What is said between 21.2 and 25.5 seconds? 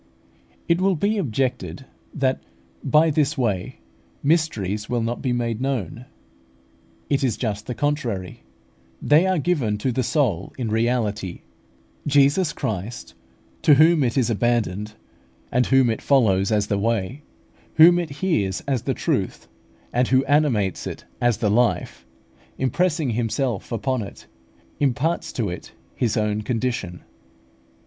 as the Life, impressing Himself upon it, imparts to